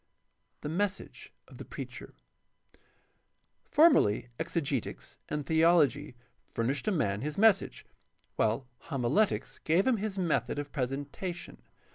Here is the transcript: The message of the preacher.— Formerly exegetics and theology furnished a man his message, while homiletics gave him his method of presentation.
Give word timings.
The 0.61 0.67
message 0.69 1.31
of 1.47 1.59
the 1.59 1.63
preacher.— 1.63 2.15
Formerly 3.71 4.29
exegetics 4.39 5.17
and 5.29 5.45
theology 5.45 6.15
furnished 6.47 6.87
a 6.87 6.91
man 6.91 7.21
his 7.21 7.37
message, 7.37 7.85
while 8.35 8.67
homiletics 8.87 9.59
gave 9.59 9.85
him 9.85 9.97
his 9.97 10.17
method 10.17 10.57
of 10.57 10.71
presentation. 10.71 11.61